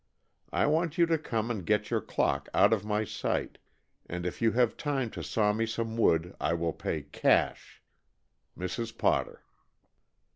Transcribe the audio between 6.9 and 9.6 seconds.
cash. Mrs. Potter."